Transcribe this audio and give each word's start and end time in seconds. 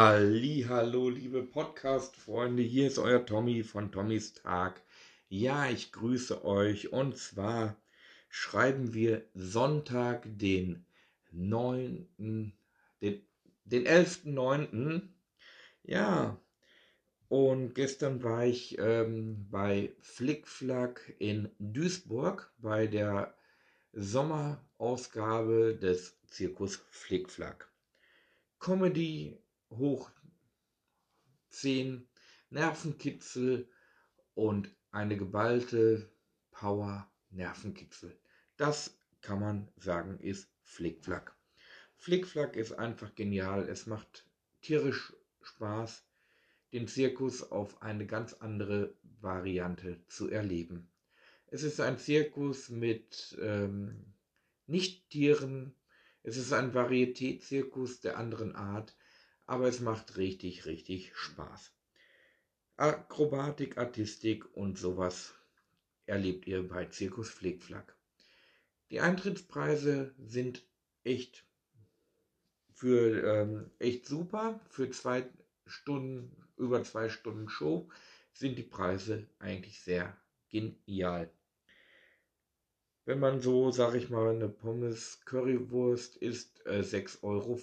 Halli, 0.00 0.64
hallo, 0.68 1.08
liebe 1.08 1.42
Podcast-Freunde, 1.42 2.62
hier 2.62 2.86
ist 2.86 3.00
euer 3.00 3.26
Tommy 3.26 3.64
von 3.64 3.90
Tommys 3.90 4.32
Tag. 4.32 4.80
Ja, 5.28 5.68
ich 5.68 5.90
grüße 5.90 6.44
euch 6.44 6.92
und 6.92 7.16
zwar 7.16 7.76
schreiben 8.28 8.94
wir 8.94 9.24
Sonntag, 9.34 10.22
den 10.24 10.86
9., 11.32 12.06
den, 12.16 13.26
den 13.64 13.88
11.9. 13.88 15.02
Ja, 15.82 16.40
und 17.26 17.74
gestern 17.74 18.22
war 18.22 18.46
ich 18.46 18.78
ähm, 18.78 19.48
bei 19.50 19.90
Flickflack 19.98 21.12
in 21.18 21.50
Duisburg 21.58 22.52
bei 22.58 22.86
der 22.86 23.34
Sommerausgabe 23.92 25.74
des 25.74 26.16
Zirkus 26.28 26.84
Flickflack. 26.88 27.68
Comedy 28.60 29.40
hoch 29.70 30.10
10, 31.50 32.08
Nervenkitzel 32.50 33.68
und 34.34 34.74
eine 34.90 35.16
geballte 35.16 36.10
Power 36.50 37.10
Nervenkitzel. 37.30 38.18
Das 38.56 38.98
kann 39.20 39.40
man 39.40 39.68
sagen, 39.76 40.18
ist 40.20 40.48
Flickflack. 40.62 41.36
Flickflack 41.96 42.56
ist 42.56 42.72
einfach 42.72 43.14
genial. 43.14 43.68
Es 43.68 43.86
macht 43.86 44.24
tierisch 44.60 45.12
Spaß, 45.42 46.04
den 46.72 46.86
Zirkus 46.86 47.50
auf 47.50 47.82
eine 47.82 48.06
ganz 48.06 48.34
andere 48.34 48.94
Variante 49.20 50.00
zu 50.06 50.28
erleben. 50.28 50.90
Es 51.46 51.62
ist 51.62 51.80
ein 51.80 51.98
Zirkus 51.98 52.68
mit 52.68 53.36
ähm, 53.40 54.14
Nicht-Tieren. 54.66 55.74
Es 56.22 56.36
ist 56.36 56.52
ein 56.52 56.72
Varieté-Zirkus 56.74 58.00
der 58.00 58.18
anderen 58.18 58.54
Art 58.54 58.94
aber 59.48 59.66
es 59.66 59.80
macht 59.80 60.18
richtig, 60.18 60.66
richtig 60.66 61.16
Spaß. 61.16 61.72
Akrobatik, 62.76 63.78
Artistik 63.78 64.44
und 64.54 64.78
sowas 64.78 65.34
erlebt 66.04 66.46
ihr 66.46 66.68
bei 66.68 66.84
Zirkus 66.84 67.30
Flickflack. 67.30 67.96
Die 68.90 69.00
Eintrittspreise 69.00 70.14
sind 70.18 70.64
echt 71.02 71.46
für 72.74 73.24
ähm, 73.24 73.70
echt 73.78 74.06
super. 74.06 74.60
Für 74.68 74.90
zwei 74.90 75.26
Stunden, 75.66 76.36
über 76.58 76.84
zwei 76.84 77.08
Stunden 77.08 77.48
Show 77.48 77.88
sind 78.34 78.58
die 78.58 78.62
Preise 78.62 79.26
eigentlich 79.38 79.80
sehr 79.80 80.14
genial. 80.50 81.32
Wenn 83.08 83.20
man 83.20 83.40
so, 83.40 83.70
sag 83.70 83.94
ich 83.94 84.10
mal, 84.10 84.34
eine 84.34 84.50
Pommes 84.50 85.22
Currywurst 85.24 86.16
isst, 86.16 86.66
äh, 86.66 86.82
6,50 86.82 87.22
Euro. 87.22 87.58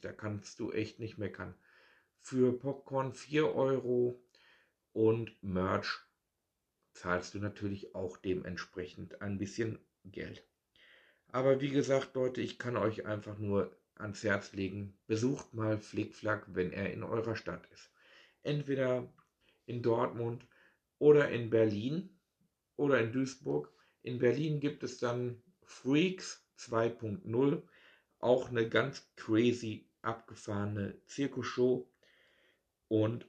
Da 0.00 0.12
kannst 0.12 0.60
du 0.60 0.72
echt 0.72 0.98
nicht 0.98 1.18
meckern. 1.18 1.54
Für 2.22 2.58
Popcorn 2.58 3.12
4 3.12 3.54
Euro 3.54 4.18
und 4.94 5.42
Merch 5.42 6.06
zahlst 6.94 7.34
du 7.34 7.38
natürlich 7.38 7.94
auch 7.94 8.16
dementsprechend 8.16 9.20
ein 9.20 9.36
bisschen 9.36 9.78
Geld. 10.06 10.42
Aber 11.26 11.60
wie 11.60 11.68
gesagt, 11.68 12.14
Leute, 12.14 12.40
ich 12.40 12.58
kann 12.58 12.78
euch 12.78 13.04
einfach 13.04 13.36
nur 13.36 13.76
ans 13.94 14.22
Herz 14.22 14.54
legen, 14.54 14.96
besucht 15.06 15.52
mal 15.52 15.76
Flickflack, 15.76 16.46
wenn 16.54 16.72
er 16.72 16.90
in 16.94 17.02
eurer 17.02 17.36
Stadt 17.36 17.68
ist. 17.74 17.90
Entweder 18.42 19.06
in 19.66 19.82
Dortmund 19.82 20.46
oder 20.98 21.28
in 21.28 21.50
Berlin 21.50 22.08
oder 22.76 22.98
in 23.00 23.12
Duisburg 23.12 23.70
in 24.08 24.18
Berlin 24.18 24.58
gibt 24.58 24.82
es 24.82 24.98
dann 24.98 25.40
Freaks 25.62 26.42
2.0, 26.58 27.62
auch 28.20 28.48
eine 28.48 28.68
ganz 28.68 29.06
crazy 29.16 29.86
abgefahrene 30.02 30.98
Zirkusshow. 31.06 31.86
Und 32.88 33.26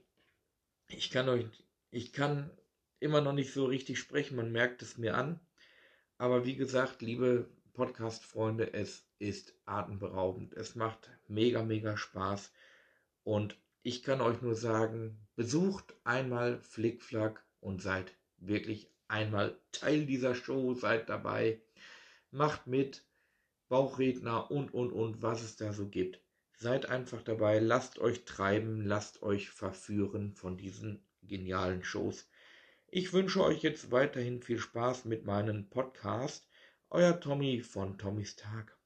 ich 0.87 1.11
kann 1.11 1.27
euch, 1.27 1.45
ich 1.91 2.13
kann 2.13 2.49
immer 2.99 3.21
noch 3.21 3.33
nicht 3.33 3.53
so 3.53 3.65
richtig 3.65 3.99
sprechen, 3.99 4.37
man 4.37 4.51
merkt 4.51 4.81
es 4.81 4.97
mir 4.97 5.15
an. 5.15 5.39
Aber 6.17 6.45
wie 6.45 6.55
gesagt, 6.55 7.01
liebe 7.01 7.49
Podcast-Freunde, 7.73 8.73
es 8.73 9.05
ist 9.19 9.53
atemberaubend. 9.65 10.53
Es 10.53 10.75
macht 10.75 11.09
mega, 11.27 11.63
mega 11.63 11.97
Spaß. 11.97 12.51
Und 13.23 13.57
ich 13.83 14.03
kann 14.03 14.21
euch 14.21 14.41
nur 14.41 14.55
sagen, 14.55 15.27
besucht 15.35 15.95
einmal 16.03 16.61
Flickflack 16.61 17.43
und 17.59 17.81
seid 17.81 18.13
wirklich 18.37 18.89
einmal 19.09 19.59
Teil 19.71 20.05
dieser 20.05 20.35
Show, 20.35 20.73
seid 20.73 21.09
dabei, 21.09 21.61
macht 22.31 22.67
mit, 22.67 23.03
Bauchredner 23.67 24.49
und, 24.49 24.73
und, 24.73 24.91
und, 24.91 25.21
was 25.21 25.43
es 25.43 25.55
da 25.55 25.73
so 25.73 25.87
gibt. 25.87 26.19
Seid 26.57 26.87
einfach 26.87 27.21
dabei, 27.21 27.59
lasst 27.59 27.99
euch 27.99 28.25
treiben, 28.25 28.81
lasst 28.81 29.21
euch 29.21 29.49
verführen 29.49 30.33
von 30.33 30.57
diesen 30.57 31.05
genialen 31.21 31.83
Shows. 31.83 32.27
Ich 32.87 33.13
wünsche 33.13 33.43
euch 33.43 33.61
jetzt 33.61 33.91
weiterhin 33.91 34.41
viel 34.41 34.57
Spaß 34.57 35.05
mit 35.05 35.23
meinem 35.25 35.69
Podcast. 35.69 36.49
Euer 36.89 37.19
Tommy 37.19 37.61
von 37.61 37.99
Tommys 37.99 38.35
Tag. 38.35 38.78